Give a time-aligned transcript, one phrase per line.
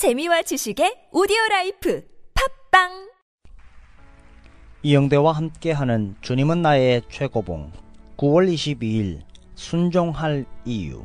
[0.00, 2.02] 재미와 지식의 오디오 라이프
[2.70, 3.10] 팟빵!
[4.82, 7.70] 이영대와 함께하는 주님은 나의 최고봉
[8.16, 9.20] 9월 22일
[9.56, 11.04] 순종할 이유.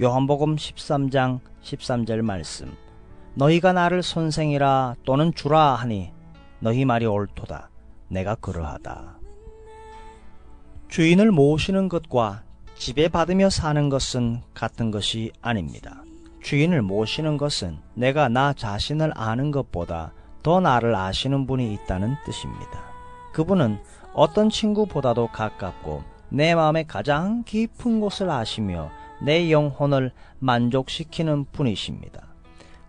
[0.00, 2.74] 요한복음 13장 13절 말씀.
[3.34, 6.10] 너희가 나를 선생이라 또는 주라 하니
[6.60, 7.68] 너희 말이 옳도다.
[8.08, 9.18] 내가 그러하다.
[10.88, 12.44] 주인을 모시는 것과
[12.74, 16.02] 지배받으며 사는 것은 같은 것이 아닙니다.
[16.44, 20.12] 주인을 모시는 것은 내가 나 자신을 아는 것보다
[20.42, 22.84] 더 나를 아시는 분이 있다는 뜻입니다.
[23.32, 23.78] 그분은
[24.12, 28.90] 어떤 친구보다도 가깝고 내 마음의 가장 깊은 곳을 아시며
[29.22, 32.26] 내 영혼을 만족시키는 분이십니다.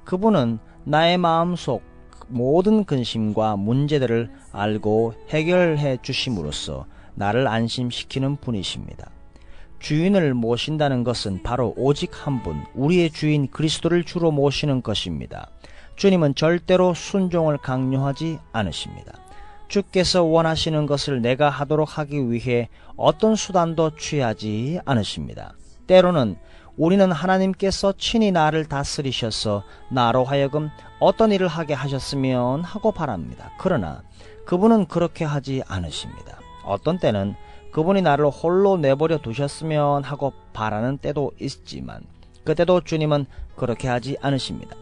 [0.03, 1.81] 그분은 나의 마음속
[2.27, 9.14] 모든 근심과 문제들을 알고 해결해 주심으로써 나를 안심시키는 분이십니다.
[9.85, 15.47] 주인을 모신다는 것은 바로 오직 한 분, 우리의 주인 그리스도를 주로 모시는 것입니다.
[15.95, 19.13] 주님은 절대로 순종을 강요하지 않으십니다.
[19.67, 25.53] 주께서 원하시는 것을 내가 하도록 하기 위해 어떤 수단도 취하지 않으십니다.
[25.85, 26.35] 때로는
[26.77, 29.61] 우리는 하나님께서 친히 나를 다스리셔서
[29.91, 33.51] 나로 하여금 어떤 일을 하게 하셨으면 하고 바랍니다.
[33.59, 34.01] 그러나
[34.47, 36.39] 그분은 그렇게 하지 않으십니다.
[36.65, 37.35] 어떤 때는
[37.75, 42.03] 그분이 나를 홀로 내버려 두셨으면 하고 바라는 때도 있지만
[42.45, 43.25] 그때도 주님은
[43.57, 44.77] 그렇게 하지 않으십니다.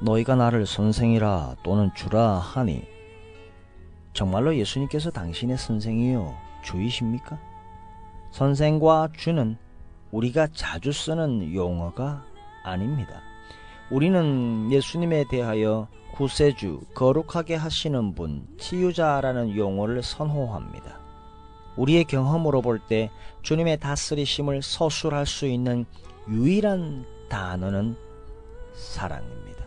[0.00, 2.82] 너희가 나를 선생이라 또는 주라 하니
[4.14, 7.38] 정말로 예수님께서 당신의 선생이요 주이십니까?
[8.30, 9.58] 선생과 주는
[10.12, 12.24] 우리가 자주 쓰는 용어가
[12.64, 13.20] 아닙니다.
[13.90, 21.04] 우리는 예수님에 대하여 구세주, 거룩하게 하시는 분, 치유자라는 용어를 선호합니다.
[21.76, 23.10] 우리의 경험으로 볼 때
[23.42, 25.84] 주님의 다스리심을 서술할 수 있는
[26.28, 27.96] 유일한 단어는
[28.74, 29.64] 사랑입니다.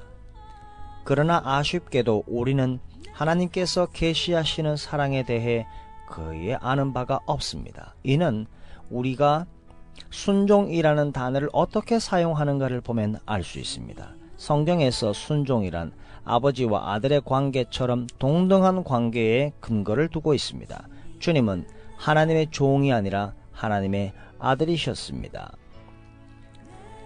[1.03, 2.79] 그러나 아쉽게도 우리는
[3.13, 5.65] 하나님께서 계시하시는 사랑에 대해
[6.07, 7.95] 거의 아는 바가 없습니다.
[8.03, 8.45] 이는
[8.89, 9.45] 우리가
[10.11, 14.15] 순종이라는 단어를 어떻게 사용하는가를 보면 알 수 있습니다.
[14.37, 15.91] 성경에서 순종이란
[16.23, 20.87] 아버지와 아들의 관계처럼 동등한 관계에 근거를 두고 있습니다.
[21.19, 21.65] 주님은
[21.99, 25.51] 하나님의 종이 아니라 하나님의 아들이셨습니다.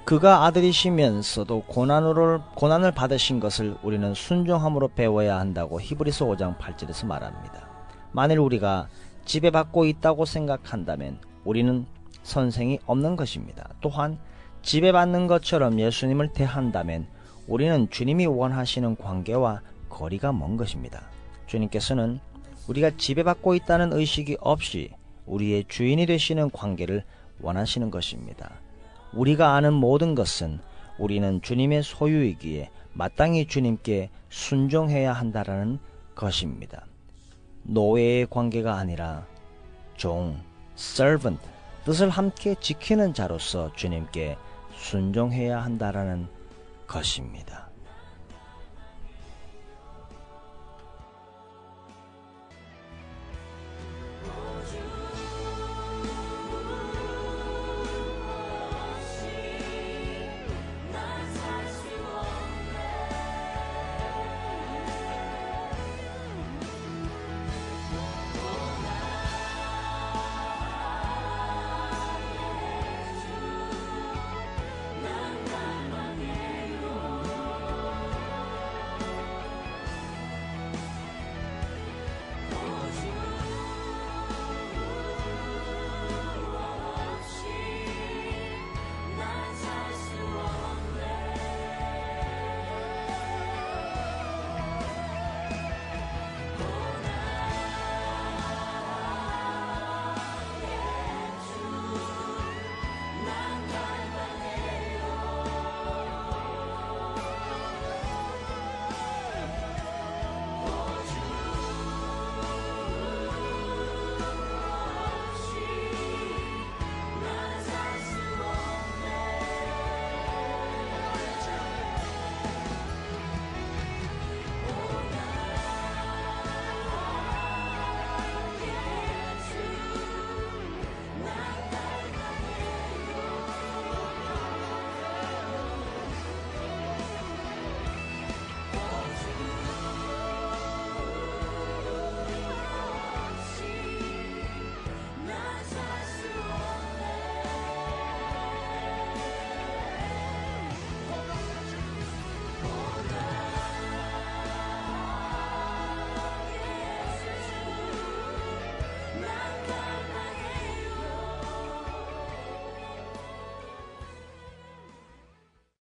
[0.06, 7.68] 그가 아들이시면서도 고난을, 고난을 받으신 것을 우리는 순종함으로 배워야 한다고 히브리서 5장 8절에서 말합니다.
[8.12, 8.88] 만일 우리가
[9.26, 11.88] 지배받고 있다고 생각한다면 우리는
[12.22, 13.70] 선생이 없는 것입니다.
[13.82, 14.20] 또한
[14.62, 17.08] 지배받는 것처럼 예수님을 대한다면
[17.48, 21.02] 우리는 주님이 원하시는 관계와 거리가 먼 것입니다.
[21.48, 22.20] 주님께서는
[22.68, 24.92] 우리가 지배받고 있다는 의식이 없이
[25.26, 27.04] 우리의 주인이 되시는 관계를
[27.42, 28.52] 원하시는 것입니다.
[29.14, 30.60] 우리가 아는 모든 것은
[30.98, 35.80] 우리는 주님의 소유이기에 마땅히 주님께 순종해야 한다라는
[36.16, 36.86] 것입니다.
[37.64, 39.26] 노예의 관계가 아니라
[39.98, 40.40] 종,
[40.78, 41.42] servant,
[41.86, 44.38] 뜻을 함께 지키는 자로서 주님께
[44.76, 46.28] 순종해야 한다라는
[46.88, 47.73] 것입니다.